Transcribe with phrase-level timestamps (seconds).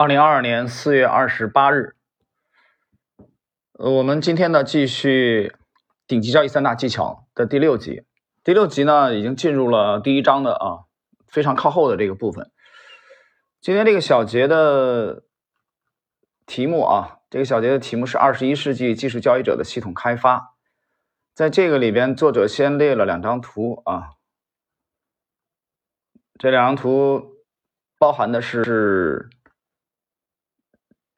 [0.00, 1.94] 二零二二年四月二十八日，
[3.74, 5.54] 我们今天呢继续
[6.06, 8.06] 顶级交易三大技巧的第六集。
[8.42, 10.88] 第六集呢已经进入了第一章的啊
[11.26, 12.50] 非常靠后的这个部分。
[13.60, 15.24] 今天这个小节的
[16.46, 20.54] 题目啊，这个小节的题目是二十一世纪技术交易者的系统开发。
[21.34, 24.12] 在这个里边，作者先列了两张图啊，
[26.38, 27.34] 这两张图
[27.98, 29.28] 包含的是。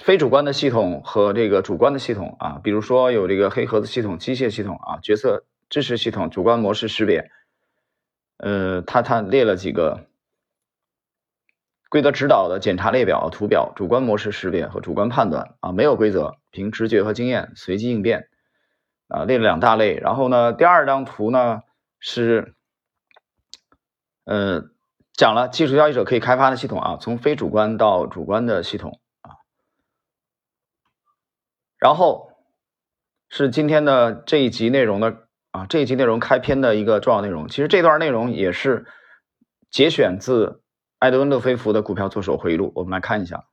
[0.03, 7.31] 非主观的系统和这个主观的系统啊，比如说有这个黑盒子系统、机械系统啊、角色支持系统、主观模式识别。
[8.39, 10.07] 呃，他他列了几个
[11.89, 18.29] 规则指导的检查列表图表，主观模式识别和主观判断啊，没有规则，凭直觉和经验随机应变
[19.07, 19.95] 啊，列了两大类。
[19.95, 21.63] 然后呢，第二张图呢
[22.01, 22.57] 是
[24.25, 24.65] 呃
[25.13, 28.99] 讲了技术交易者可以开发的系统啊，从非主观到主观的系统。
[31.83, 32.31] 然后
[33.29, 37.49] 是今天的这一集内容的啊，这一集内容开篇的一个重要内容。
[37.49, 38.87] 其实这段内容也是
[39.69, 40.63] 节选自
[41.01, 42.67] 艾德温·勒菲弗的《股票作手回忆录》。
[42.77, 43.47] 我们来看一下，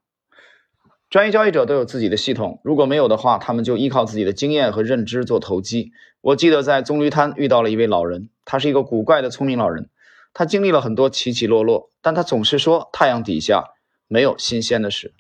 [1.10, 5.92] 专业交易者都有自己的系统，如果没有的话，他们就依靠自己的经验和认知做投机。
[6.22, 9.90] 我记得在棕榈滩遇到了一位老人，他是一个古怪的聪明老人，
[10.34, 13.64] 他经历了很多起起落落，但他总是说太阳底下
[14.08, 15.16] 没有新鲜的事，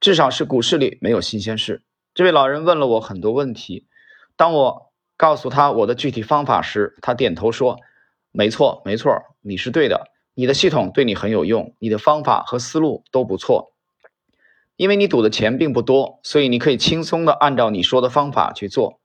[0.00, 1.82] 至少是股市里没有新鲜事。
[2.18, 3.86] 这位老人问了我很多问题，
[4.34, 7.78] 当我告诉他我的具体方法时，他点头说
[8.34, 13.72] ：“没错，没错，你是对的，你的系统对你很有用，你的方法和思路都不错。
[14.74, 18.98] 因为你赌的钱并不多，所以你可以轻松的按照你说的方法去做。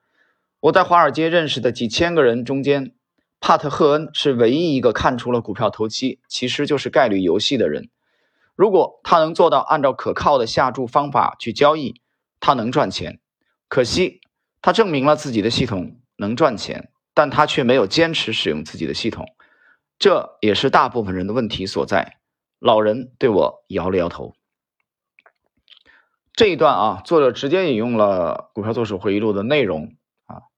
[0.62, 2.96] 我在华尔街认识的几千个人中间，
[3.40, 7.92] 帕特·赫恩是唯一一个看出了股票投机其实就是概率游戏的人。
[8.56, 11.94] 如果他能做到按照可靠的下注方法去交易。”
[12.46, 13.22] 他能赚钱，
[13.70, 14.20] 可惜
[14.62, 19.26] 他证明了自己的系统能赚钱，但他却没有坚持使用自己的系统，
[19.98, 22.18] 这也是大部分人的问题所在。
[22.60, 24.36] 老人对我摇了摇头。
[26.34, 30.52] 这一段啊，作者直接引用了《股票作手回忆录》的内容啊，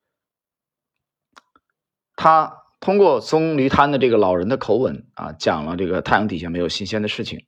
[2.16, 7.46] 他通过棕榈滩的这个老人的口吻啊，讲了这个太阳底下没有新鲜的事情，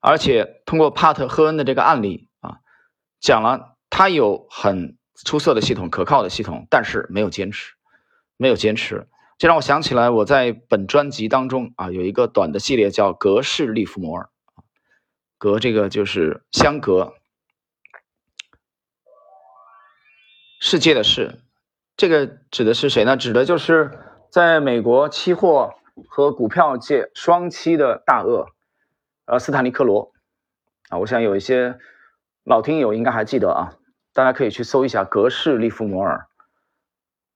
[0.00, 2.24] 而且通过帕特·赫恩的这个案例。
[3.20, 7.74] 讲了，他有很出色的系统、可靠的系统，但是没有坚持，
[8.36, 14.28] 没有坚持，这让我想起来我在本专辑当中啊有一个短的系列叫《格式利弗摩尔》，
[15.38, 17.14] 格这个就是相隔
[20.60, 21.40] 世界的世，
[21.96, 23.16] 这个指的是谁呢？
[23.16, 23.98] 指的就是
[24.30, 25.74] 在美国期货
[26.06, 28.46] 和股票界双栖的大鳄，
[29.24, 30.12] 呃，斯坦利·克罗
[30.90, 31.78] 啊，我想有一些。
[32.46, 33.74] 老听友应该还记得啊，
[34.12, 36.28] 大家可以去搜一下格式利弗摩尔，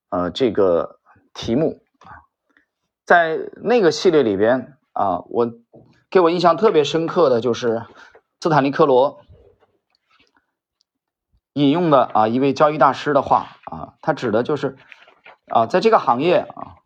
[0.09, 1.01] 呃，这个
[1.35, 2.23] 题目啊，
[3.05, 5.53] 在那个系列里边啊，我
[6.11, 7.85] 给我印象特别深刻的就是
[8.41, 9.21] 斯坦利克罗
[11.55, 14.77] 引用的啊一位交易大师的话啊，他指的就是
[15.49, 16.77] 啊，在这个行业啊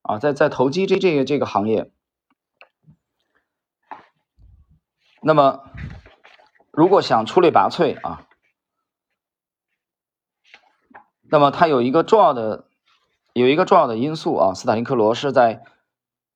[0.00, 1.92] 啊，在在投机这这个这个行业，
[5.20, 5.62] 那么。
[6.72, 8.26] 如果想出类拔萃啊，
[11.22, 12.66] 那么它有一个重要的
[13.32, 15.62] 有一个重要的因素啊，斯坦尼克罗是在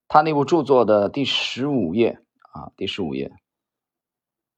[0.08, 2.20] 他那部著作的第十五页
[2.52, 3.32] 啊，第十五页，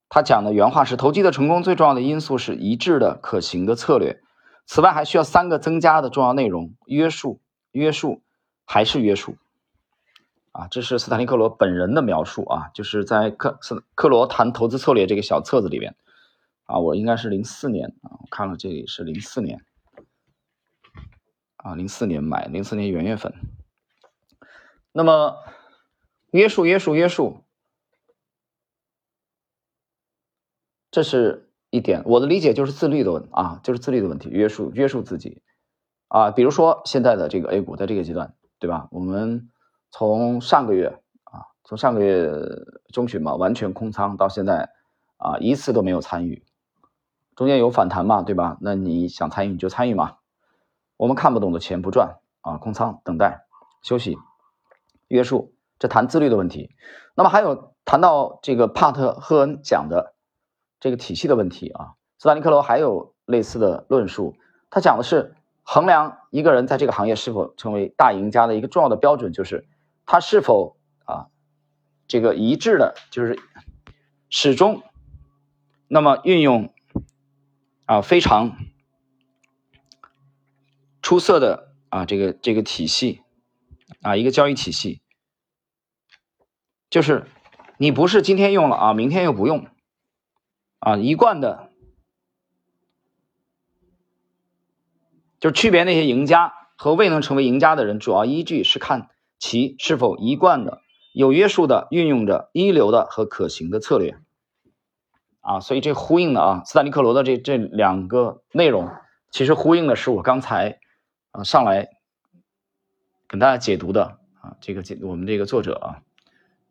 [0.09, 4.21] 他讲的原话是：投机的成功最重要的因素是一致的可行的策略，
[4.67, 8.23] 此外还需要三个增加的重要内容：约束、约束
[8.65, 9.37] 还是约束。
[10.57, 15.95] 啊，这是斯坦利克罗本人的描述啊，就是在克斯克罗谈投资策略这个小册子里边
[16.65, 19.63] 啊，我应该是零四年啊，我看了这里是零四年
[21.57, 23.35] 啊，零四年买，零四年元月份。
[24.93, 25.37] 那么
[26.31, 27.45] 约束约束约束，
[30.91, 35.43] 这是一点，我的理解就是自律的问啊，就是自律的问题，约束约束自己
[36.09, 38.89] 啊，比如说现在的这个 A 股在这个阶段，对吧？
[38.91, 39.51] 我们。
[39.91, 42.31] 从上个月啊，从上个月
[42.93, 44.71] 中旬嘛，完全空仓到现在
[45.17, 46.45] 啊，一次都没有参与。
[47.35, 48.57] 中间有反弹嘛，对吧？
[48.61, 50.17] 那你想参与你就参与嘛。
[50.97, 53.45] 我们看不懂的钱不赚啊，空仓等待
[53.83, 54.17] 休息
[55.09, 56.75] 约束，这谈自律的问题。
[57.15, 60.15] 那么还有谈到这个帕特赫恩讲的
[60.81, 64.35] 这个体系的问题啊，斯坦尼克罗还有类似的论述，
[64.71, 69.67] 他讲的是衡量一个人在这个行业是否成为大赢家的一个重要的标准就是。
[70.07, 71.27] 他是否啊，
[72.07, 73.39] 这个一致的，就是
[74.31, 74.83] 始终
[75.89, 76.73] 那么运用
[77.85, 78.57] 啊非常
[81.03, 83.23] 出色的啊这个这个体系
[84.01, 85.03] 啊一个交易体系，
[86.89, 87.27] 就是
[87.77, 89.67] 你不是今天用了啊，明天又不用
[90.79, 91.73] 啊，一贯的，
[95.41, 100.81] 就区别那些赢家和未能成为赢家的人，主要依据是看其是否一贯的
[101.13, 104.19] 有约束的运用着一流的和可行的策略。
[105.41, 108.91] 啊，所以这呼应的啊，斯坦利克罗的这这两个内容，
[109.31, 110.81] 其实呼应的是我刚才
[111.31, 111.89] 啊上来
[113.29, 116.03] 跟大家解读的啊，这个解我们这个作者啊，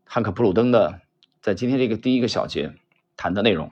[0.04, 1.00] 汉克普鲁登的
[1.42, 2.74] 在今天这个第一个小节
[3.16, 3.72] 谈的内容。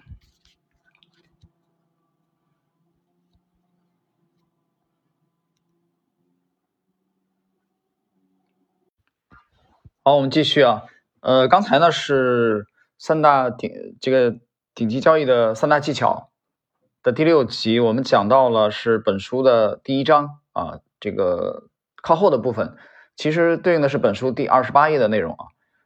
[10.05, 10.83] 好，我们继续啊，
[11.21, 12.67] 呃，刚才呢是
[12.97, 13.71] 三大顶
[14.01, 14.37] 这个。
[14.75, 16.31] 顶级交易的三大技巧
[17.03, 21.67] 的第六集，我们讲到了是本书的第一章啊，这个
[22.01, 22.75] 靠后的部分，
[23.15, 25.45] 其实对应的是本书第二十八页的内容啊。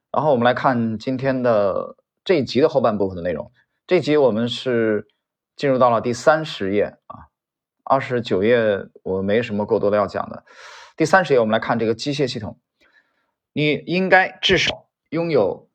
[0.10, 3.52] 然后我们来看今天的这一集的后半部分的内容。
[3.86, 5.10] 这集我们是
[5.58, 7.28] 进入到了第三十页啊，
[7.84, 10.46] 二十九页我没什么过多的要讲的。
[10.96, 12.58] 第三十页我们来看这个机械系统，
[13.58, 15.68] 你应该至少拥有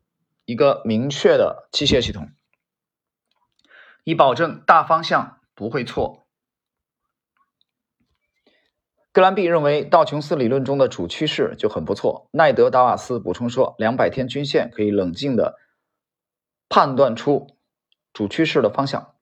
[0.44, 2.30] 一个明确的机械系统。
[4.04, 6.24] 以保证大方向不会错。
[9.10, 12.28] 格兰碧认为道琼斯理论中的主趋势就很不错。
[12.30, 15.58] 奈德·达瓦斯补充说，两百天均线可以冷静的
[16.68, 17.58] 判断出
[18.12, 19.16] 主趋势的方向。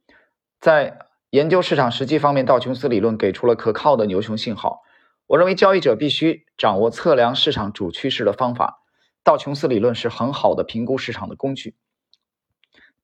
[0.60, 0.98] 在
[1.30, 4.82] 研究市场时机方面，道琼斯理论给出了可靠的牛熊信号。
[5.30, 8.82] 我认为交易者必须掌握测量市场主趋势的方法。
[9.22, 11.76] 道琼斯理论是很好的评估市场的工具。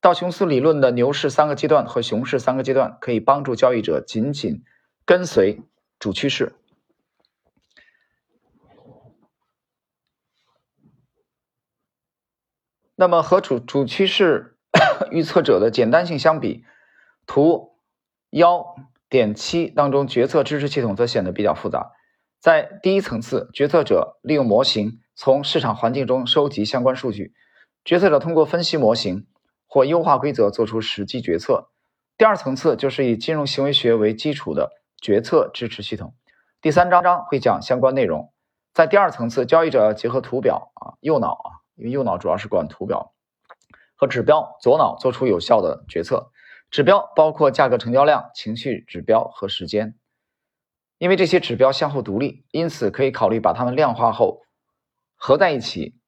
[0.01, 4.65] 道琼斯理论的牛市三个阶段和熊市三个阶段可以帮助交易者紧紧
[5.05, 5.63] 跟随
[6.01, 6.57] 主趋势。
[12.97, 14.59] 那么和主主趋势
[15.13, 16.65] 预测者的简单性相比，
[17.25, 17.79] 图
[18.31, 18.75] 幺
[19.09, 21.93] 点七当中决策支持系统则显得比较复杂。
[22.41, 27.33] 在第一层次，决策者利用模型从市场环境中收集相关数据，
[27.85, 29.27] 决策者通过分析模型。
[29.69, 31.69] 或优化规则做出实际决策。
[32.17, 34.71] 第二层次就是以金融行为学为基础的
[35.03, 36.15] 决策支持系统。
[36.63, 38.33] 第三章章会讲相关内容。
[38.73, 43.13] 在第二层次，交易者结合图表啊，右脑啊，因为右脑主要是管图表
[43.97, 46.31] 和指标，左脑做出有效的决策。
[46.71, 49.97] 指标包括价格、成交量、情绪指标和时间。
[50.99, 54.43] 因为这些指标相互独立，因此可以考虑把它们量化后
[55.15, 55.99] 合在一起，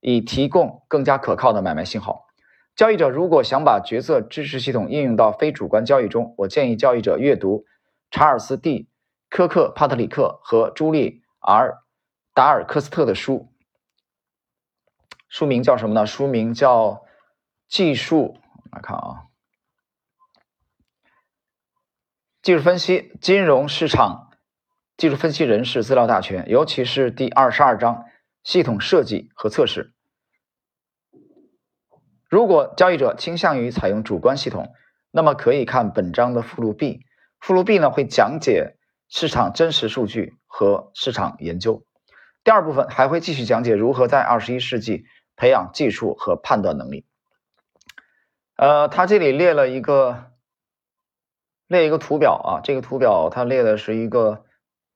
[0.00, 2.26] 以提供更加可靠的买卖信号。
[2.74, 7.64] 交易者如果想把决策支持系统应用到非主观交易中，我建议交易者阅读
[8.10, 8.86] 查尔斯 ·D·
[9.28, 11.78] 科克帕特里克和朱莉 ·R·
[12.34, 13.52] 达尔科斯特的书。
[15.28, 16.06] 书名叫什么呢？
[16.06, 16.88] 书名叫
[17.68, 18.36] 《技术》。
[18.72, 19.26] 来看啊，
[22.42, 24.30] 技术分析、金融市场、
[24.96, 28.04] 技术分析人士资料大全，尤其是第二十二章
[28.42, 29.92] 系统设计和测试。
[32.30, 34.72] 如果交易者倾向于采用主观系统，
[35.10, 37.00] 那么可以看本章的附录 B。
[37.40, 38.76] 附录 B 呢会讲解
[39.10, 41.84] 市场真实数据和市场研究。
[42.42, 45.04] 第二部分还会继续讲解如何在二十一世纪
[45.36, 47.04] 培养技术和判断能力。
[48.56, 50.29] 呃，他这里列了一个
[51.70, 54.44] 列一个图表啊，这个图表它列的是一个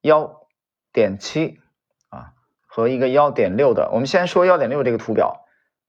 [0.01, 0.49] 幺
[0.93, 1.61] 点七
[2.09, 2.33] 啊
[2.67, 3.91] 和一个幺点六的。
[3.93, 5.47] 我们先说幺点六这个图表。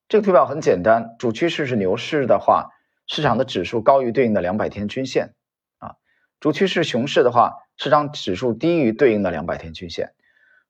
[0.08, 2.70] 这个图表很简单，主趋势是牛市的话，
[3.08, 5.34] 市场的指数高于对应的两百天均线
[5.80, 5.98] 啊；
[6.40, 10.14] 主趋势熊市的话，市场指数低于对应的两百天均线。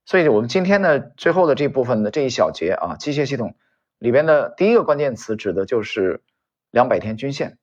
[0.06, 3.54] 所以，我们今天的最后的这部分的这一小节啊，机械系统
[3.98, 6.22] 里边的第一个关键词指的就是
[6.70, 7.58] 两百天均线。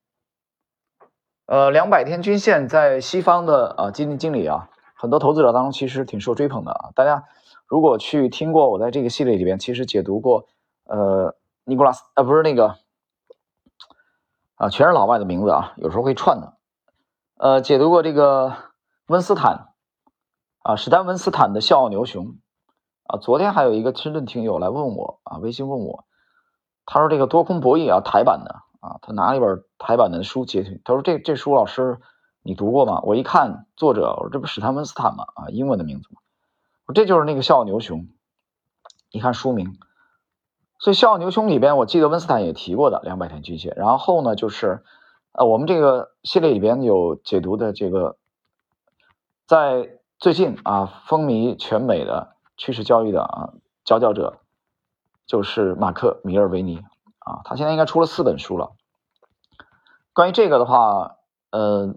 [1.46, 6.90] 呃，两百天均线在西方的啊基金经理啊，很多投资者当中其实挺受追捧的啊。
[6.94, 7.24] 大家
[7.66, 10.46] 如果去听过我在这个系列里边，其实解读过
[10.84, 11.34] 呃。
[11.66, 12.76] 尼古拉斯啊，不是那个
[14.56, 16.58] 啊，全是老外的名字啊，有时候会串的。
[17.38, 18.52] 呃，解读过这个
[19.06, 19.68] 温斯坦
[20.58, 22.26] 啊，史丹温斯坦的《笑傲牛熊》
[23.04, 23.16] 啊。
[23.18, 26.04] 昨天还有一个深圳听友来问我啊，微信问我，
[26.84, 31.98] 他说这个多空博弈啊，台版的啊，他拿了一本台版的书截图，他说这这书老师
[32.42, 33.00] 你读过吗？
[33.02, 35.24] 我一看作者，我说这不史坦温斯坦吗？
[35.34, 36.20] 啊，英文的名字吗？
[36.84, 38.00] 我这就是那个《笑傲牛熊》，
[39.10, 39.78] 一看书名。
[40.78, 43.72] 所以《笑傲牛熊》里边，我记得温斯坦也提过的两百天均线。
[43.74, 44.84] 然后呢，就是
[45.32, 48.18] 呃，我们这个系列里边有解读的这个，
[49.46, 54.40] 在最近啊风靡全美的趋势交易的啊佼佼者，
[55.26, 56.82] 就是马克·米尔维尼
[57.24, 58.72] 啊，他现在应该出了四本书了。
[60.12, 61.16] 关于这个的话，
[61.50, 61.96] 呃，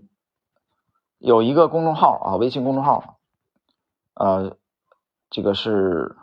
[1.19, 3.19] 有一个公众号啊，微信公众号，
[4.15, 4.57] 呃，
[5.29, 6.15] 这个是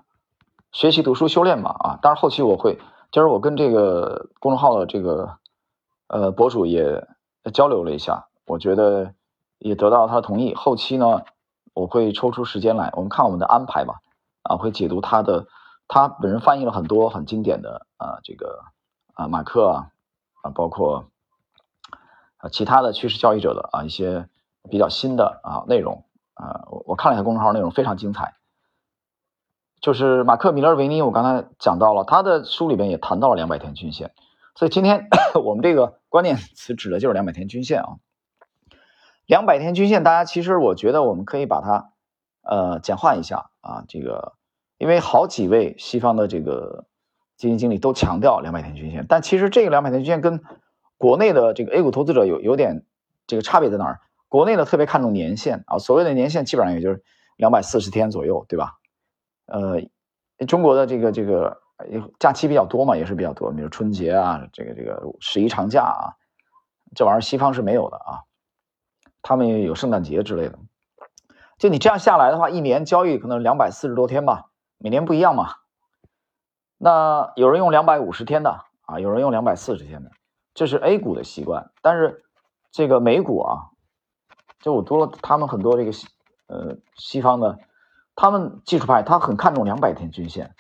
[0.73, 2.81] 学习读书修炼嘛啊，当然后期我会，
[3.13, 5.39] 今儿我跟这个公众号的这个。
[6.07, 7.09] 呃，博主也
[7.55, 9.15] 交流了一下，我觉得
[9.59, 10.55] 也得到他的同意。
[10.55, 11.23] 后期呢，
[11.73, 13.95] 我会抽出时间来，我们看我们的安排吧。
[14.43, 15.47] 啊，会解读他的，
[15.89, 18.65] 他本人翻译了很多很经典的啊，这个
[19.15, 19.91] 啊马克啊
[20.43, 21.07] 啊，包括
[22.37, 24.29] 啊其他的趋势交易者的啊一些
[24.71, 26.05] 比较新的啊内容
[26.35, 28.35] 啊，我我看了一下公众号内容非常精彩。
[29.81, 34.15] 就是马克米勒维尼，我刚才讲到了他的书里边也谈到了两百天均线。
[34.55, 35.09] 所以今天
[35.45, 37.97] 我们这个关键词指的就是两百天均线啊，
[39.27, 41.93] 两百天均线，大家其实我觉得我们可以把它
[42.41, 44.35] 呃简化一下啊，这个
[44.79, 46.87] 因为好几位西方的这个
[47.37, 50.43] 基金经理都强调两百天均线，但其实这个两百天均线跟
[50.99, 52.85] 国内的这个 A 股投资者有有点
[53.27, 54.01] 这个差别在哪儿？
[54.29, 57.03] 国内的特别看重年限啊，所谓的年限基本上也就是
[57.37, 58.75] 两百四十天左右，对吧？
[59.47, 59.83] 呃，
[60.47, 61.63] 中国的这个这个。
[62.21, 66.15] 假期比较多嘛，也是比较多，比如春节啊，这个这个十一长假啊，
[66.95, 68.23] 这玩意儿西方是没有的啊，
[69.23, 70.57] 他们也有圣诞节之类的。
[71.59, 75.57] 就你这样下来的话，一年交易可能两百四十多天吧，每年不一样嘛。
[76.85, 80.11] 那有人用两百五十天的啊，有人用两百四十天的，
[80.53, 81.71] 这是 A 股的习惯。
[81.81, 82.23] 但是
[82.71, 83.71] 这个美股啊，
[84.61, 85.93] 就我读了他们很多这个
[86.47, 87.59] 呃西方的，
[88.15, 90.55] 他们技术派他很看重两百天均线。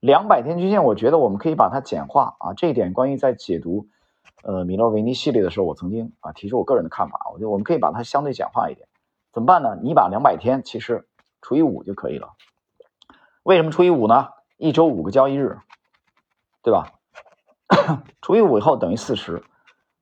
[0.00, 2.54] 两百天均线，我觉得我们可以把它简化啊。
[2.54, 3.86] 这一点关于在解读
[4.44, 7.20] 呃米勒维尼系列的时候，我曾经啊提出我个人的看法。
[7.34, 8.88] 我觉得我们可以把它相对简化一点。
[9.30, 9.76] 怎么办呢？
[9.82, 11.06] 你把两百天其实
[11.42, 12.30] 除以五就可以了。
[13.42, 14.28] 为什么除以五呢？
[14.58, 15.58] 一周五个交易日，
[16.66, 16.90] 对吧？
[18.20, 19.40] 除以五以后等于四十，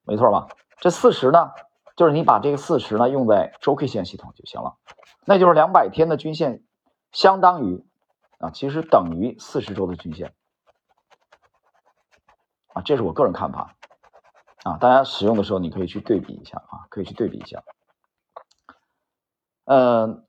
[0.05, 0.49] 没错吧？
[0.79, 1.51] 这四十呢，
[1.95, 4.77] 就是你把这个四十呢用在周 K 线系统就行了。
[5.27, 6.65] 那就是两百天的均线
[7.13, 7.85] 相当于。
[8.39, 10.35] 啊，其实等于四十周的均线
[12.73, 13.75] 啊，这是我个人看法
[14.63, 14.79] 啊。
[14.79, 17.63] 大家使用的时候，你可以去对比一下啊，可以去对比一下。
[19.67, 20.27] 嗯，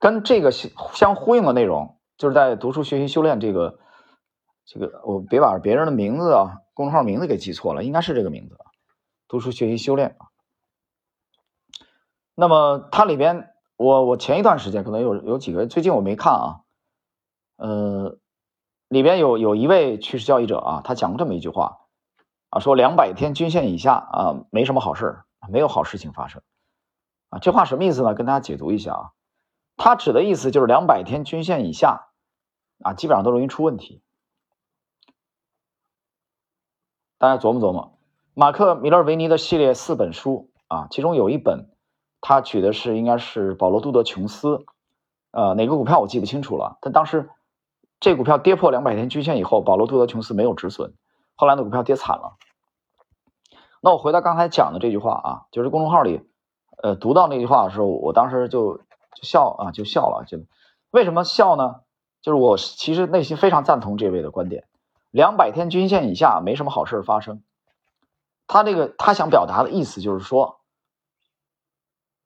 [0.00, 3.78] 跟这个相相呼应的内容，就是在读书学习修炼这个
[4.66, 8.66] 这个，我别把别人的名字啊，公众号名字给记错了，应该是这个名字啊。
[9.28, 10.26] 读书学习修炼啊。
[12.34, 16.60] 那么它里边，我我前一段时间可能有有几个，最近我没看啊。
[17.56, 18.18] 呃，
[18.88, 21.78] 里边有有一位趋势交易者啊，他讲过这么一句话
[22.50, 26.42] 啊，说两百天均线以下啊，没什么好事没有好事情发生
[27.30, 27.38] 啊。
[27.38, 28.14] 这话什么意思呢？
[28.14, 29.10] 跟大家解读一下啊，
[29.76, 32.08] 他指的意思就是两百天均线以下
[32.82, 34.02] 啊，基本上都容易出问题。
[37.18, 37.92] 大家琢磨琢磨，
[38.34, 41.70] 马克·米勒维尼的系列四本书啊，其中有一本
[42.20, 44.64] 他举的是应该是保罗·杜德琼斯，
[45.30, 47.30] 呃，哪个股票我记不清楚了，但当时。
[47.98, 50.92] 这股票跌破两百天均线以后，保罗·杜德琼斯没有止损，
[51.34, 52.36] 后来那股票跌惨了。
[53.80, 56.20] 那我回到刚才讲的这句话啊，就是公众号里，
[56.82, 60.26] 呃，读到那句话的时候，我当时就就笑啊，就笑了。
[60.28, 60.38] 就
[60.90, 61.76] 为什么笑呢？
[62.20, 64.64] 就是我其实内心非常赞同这位的观点，
[65.16, 67.42] 两百天均线以下没什么好事发生。
[68.46, 70.60] 他这个他想表达的意思就是说，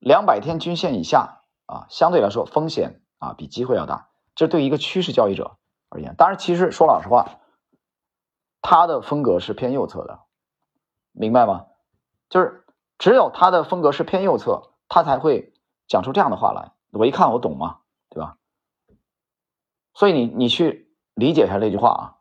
[0.01, 5.57] 两百天均线以下啊，相对来说风险啊比机会要大，这对于一个趋势交易者。
[5.89, 7.39] 而言，当然，其实说老实话，
[8.61, 10.23] 他的风格是偏右侧的，
[11.13, 11.67] 明白吗？
[12.29, 12.67] 就是
[12.99, 15.53] 只有他的风格是偏右侧，他才会
[15.87, 16.73] 讲出这样的话来。
[16.91, 18.37] 我一看，我懂嘛，对吧？
[19.95, 22.17] 所以你你去理解一下这句话啊。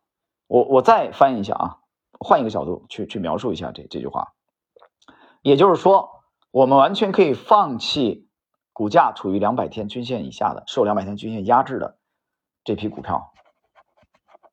[0.49, 1.77] 我我再翻译一下啊，
[2.19, 4.33] 换一个角度去去描述一下这这句话。
[5.43, 8.27] 也就是说，我们完全可以放弃
[8.73, 11.99] 股价处于两百天均线以下的、受两百天均线压制的
[12.63, 13.31] 这批股票。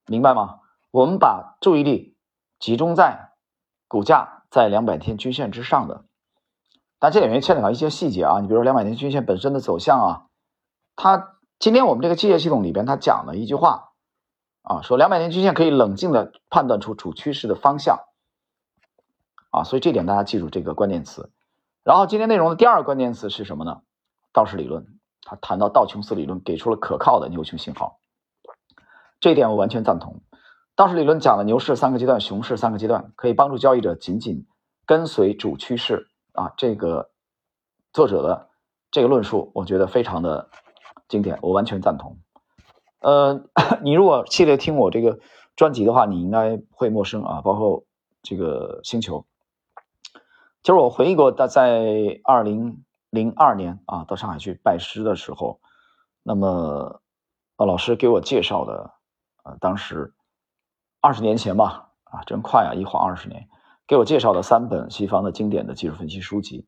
[0.07, 0.61] 明白吗？
[0.91, 2.15] 我们把注意力
[2.59, 3.33] 集中在
[3.89, 6.05] 股价在两百天均线之上的，
[6.99, 8.41] 但这里面牵扯到一些细节啊。
[8.41, 10.27] 你比如说两百天均线本身的走向啊，
[10.95, 13.95] 它今天我们这个机械系统里边它讲了一句话
[14.67, 18.01] 啊，说两百年均线可以冷静的判断出主趋势的方向
[19.53, 21.31] 啊，所以这点大家记住这个关键词。
[21.85, 23.83] 然后今天内容的第二个关键词是什么呢？
[24.33, 28.01] 道氏理论，他谈到道琼斯理论，给出了可靠的牛熊信号。
[29.21, 30.21] 这一点我完全赞同。
[30.75, 34.49] 道氏理论讲了牛市三个阶段，熊市三个阶段，可以帮助交易者紧紧
[34.85, 37.13] 跟随主趋势啊，这个
[37.93, 38.49] 作者的
[38.91, 40.51] 这个论述，我觉得非常的
[41.07, 42.19] 经典，我完全赞同。
[43.01, 43.45] 呃，
[43.83, 45.19] 你如果系列听我这个
[45.55, 47.85] 专辑的话，你应该会陌生啊，包括
[48.23, 49.25] 这个星球。
[50.63, 55.61] 就是我回忆过，在在二零零二年啊，到上海去拜师的时候，
[56.23, 57.01] 那么
[57.57, 58.91] 啊，老师给我介绍的，
[59.45, 60.13] 呃，当时
[61.01, 63.49] 二十年前吧，啊，真快啊，一晃二十年，
[63.87, 66.67] 给我介绍的三本西方的经典的技术分析书籍，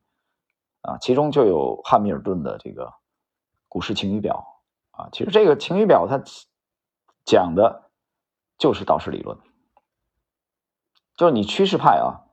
[0.81, 2.85] 啊，其中就有汉密尔顿的这个
[3.67, 4.45] 《股市晴雨表》。
[4.99, 6.21] 啊，其实这个晴雨表它
[7.23, 7.89] 讲的
[8.57, 9.37] 就是道氏理论，
[11.15, 12.27] 就是你趋势派啊，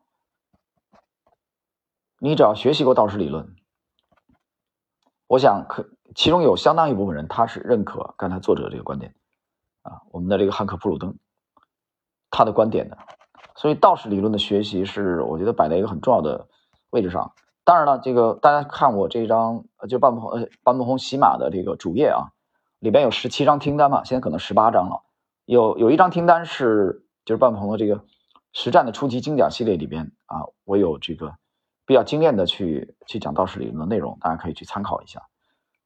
[2.18, 3.54] 你只要学习过道氏理论，
[5.28, 9.14] 我想可其中有相当一部分人他是认可刚才作者这个观点
[9.82, 11.16] 啊，我们的这个汉克普鲁登
[12.30, 12.98] 他的观点的，
[13.54, 16.48] 所以道氏理论的学习是我觉得摆在一个很重要的
[16.90, 17.32] 位置上。
[17.62, 22.32] 当然了，这个大家看我这张就半不红呃半不红喜马的这个主页啊。
[22.86, 25.02] 里边有十七张听单嘛，现在可能十八张了。
[25.44, 28.04] 有有一张听单是就是半鹏的这个
[28.52, 31.34] 实战的初级精讲系列里边啊，我有这个
[31.84, 35.20] 比较精炼的去去讲道氏理论的内容，大家可以去参考一下。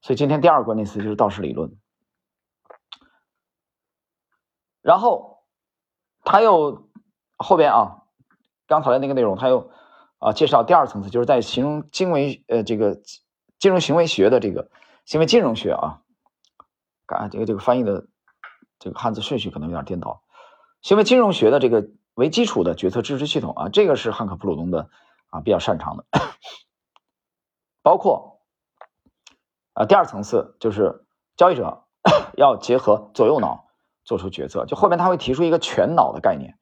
[0.03, 1.75] 所以今天第二个关键词就是道氏理论。
[4.83, 5.43] 然后
[6.23, 6.91] 他又
[7.39, 8.03] 后边啊，
[8.67, 9.71] 刚才的那个内容，他又
[10.19, 13.01] 啊介绍第二层次，就是在形容金为呃这个
[13.59, 14.71] 金融行为学的这个
[15.07, 16.03] 行为金融学啊。
[17.17, 18.07] 啊，这个这个翻译的
[18.79, 20.23] 这个汉字顺序可能有点颠倒。
[20.83, 24.89] 行为金融学的这个为基础的决策支持系统啊，这个是汉克普鲁东的
[25.29, 26.05] 啊比较擅长的。
[27.83, 28.41] 包括
[29.75, 31.85] 啊第二层次就是交易者
[32.37, 33.67] 要结合左右脑
[34.05, 36.59] 做出决策，就后面他会提出一个全脑的概念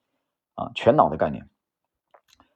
[0.55, 1.49] 啊，全脑的概念。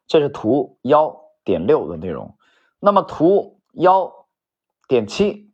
[0.08, 2.38] 这是图幺点六的内容。
[2.80, 4.28] 那么图幺
[4.88, 5.53] 点七。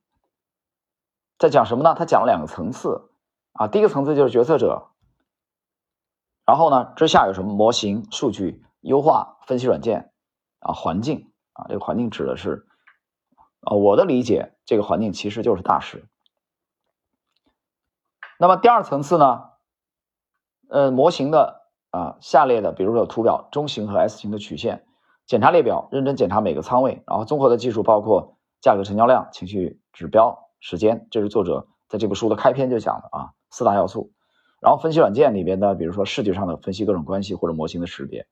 [1.40, 1.96] 在讲什么呢？
[1.98, 3.10] 他讲了两个层次
[3.54, 4.90] 啊，第一个层次就是决策者，
[6.46, 10.12] 然后呢，之下有什么模型、数据、优化、分析软件
[10.60, 12.68] 啊、环境啊，这个环境指的是
[13.62, 16.06] 啊，我的理解，这个环境其实就是大势。
[18.38, 19.52] 那么第二层次呢，
[20.70, 24.86] 呃，模型的啊，下列的，比如说图表中型和 S 型的曲线，
[25.26, 30.49] 检查列表，认真检查每个仓位，然后综合的技术包括价格、成交量、情绪指标。
[30.60, 34.12] 时间，这是作者在这部书的开篇就讲的啊，四大要素。
[34.62, 38.28] 然后分析软件里边的，比如说视觉上的分析各种关系或者模型的识别，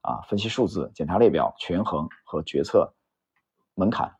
[0.00, 2.94] 啊，分析数字、检查列表、权衡和决策
[3.74, 4.14] 门槛。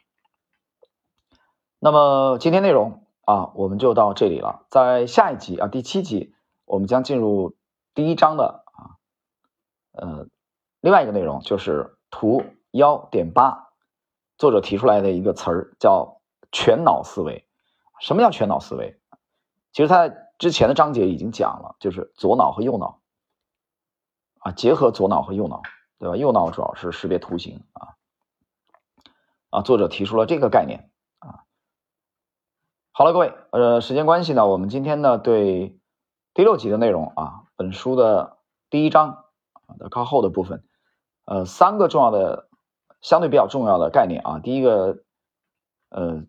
[1.79, 4.66] 那么今天内容啊，我们就到这里了。
[4.70, 7.55] 在下一集啊，第七集，我们将进入
[7.94, 8.98] 第一章的啊，
[9.92, 10.27] 呃，
[10.81, 13.68] 另外一个内容就是图幺点八，
[14.37, 16.20] 作者提出来的一个词儿叫
[16.51, 17.46] 全脑思维。
[18.03, 19.01] 什么叫全脑思维？
[19.71, 23.01] 其实他之前的章节已经讲了，就是左脑和右脑
[24.41, 25.62] 啊，结合左脑和右脑，
[26.01, 26.17] 对吧？
[26.17, 27.95] 右脑主要是识别图形啊，
[29.51, 31.45] 啊，作者提出了这个概念啊。
[32.91, 35.79] 好了，各位，呃，时间关系呢，我们今天呢对
[36.35, 38.38] 第六集的内容啊，本书的
[38.69, 39.27] 第一章
[39.79, 40.65] 的靠后的部分，
[41.25, 42.49] 呃，三个重要的、
[43.01, 45.05] 相对比较重要的概念啊，第一个，
[45.91, 46.25] 呃。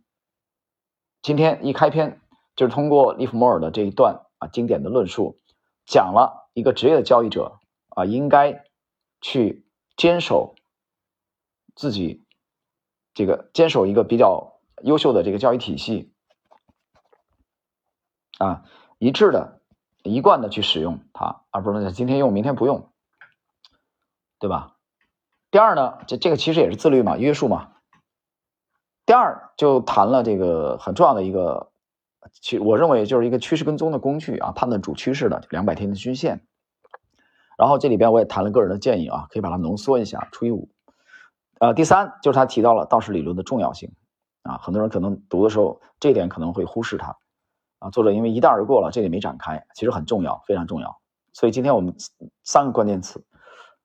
[1.23, 2.19] 今天一开篇
[2.53, 5.39] 就是通过利弗莫尔的这一段啊经典的论述，
[5.85, 8.65] 讲了一个职业的交易者啊应该
[9.21, 10.53] 去坚守
[11.75, 12.25] 自己
[13.13, 16.11] 这个坚守一个比较优秀的这个交易体系
[18.37, 18.65] 啊
[18.99, 19.61] 一致的
[20.03, 22.89] 一贯的去使用它，而不是今天用明天不用，
[24.39, 24.75] 对吧？
[25.51, 27.72] 第二呢，这这个其实也是自律嘛，约束嘛。
[29.13, 31.69] 第二就谈了这个很重要的一个，
[32.41, 36.47] 其我认为就是一个趋势跟踪的工具啊，判断主趋势的两百天的均线。
[37.55, 40.67] 然后这里边我也谈了个人的建议啊，可以把它浓缩一下，除以五。
[41.59, 43.91] 呃，第三就是他提到了道氏理论的重要性
[44.41, 47.15] 啊，很多人可能读的时候这一点可能会忽视它
[47.77, 47.91] 啊。
[47.91, 50.97] 作者因为一带而过了，这里没展开，其实很重要，非常重要。
[51.33, 51.95] 所以今天我们
[52.43, 53.23] 三个关键词，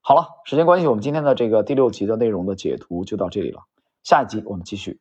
[0.01, 3.61] 好了，时间关系，我们今天的这个第六集的内容的解读就到这里了，
[4.03, 4.99] 下一集我们继续。